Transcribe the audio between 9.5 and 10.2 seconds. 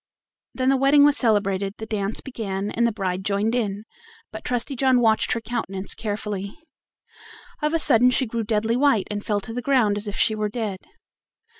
the ground as if